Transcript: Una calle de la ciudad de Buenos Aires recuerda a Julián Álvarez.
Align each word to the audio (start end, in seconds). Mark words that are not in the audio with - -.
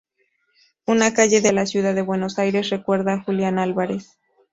Una 0.87 1.13
calle 1.13 1.41
de 1.41 1.53
la 1.53 1.67
ciudad 1.67 1.93
de 1.93 2.01
Buenos 2.01 2.39
Aires 2.39 2.71
recuerda 2.71 3.13
a 3.13 3.21
Julián 3.23 3.59
Álvarez. 3.59 4.17